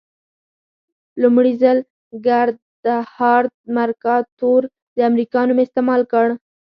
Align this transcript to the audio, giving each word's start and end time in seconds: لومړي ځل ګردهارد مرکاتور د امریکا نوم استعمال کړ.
لومړي 1.21 1.53
ځل 1.61 1.77
ګردهارد 2.27 3.51
مرکاتور 3.77 4.61
د 4.95 4.97
امریکا 5.09 5.39
نوم 5.49 5.59
استعمال 5.65 6.01
کړ. 6.11 6.27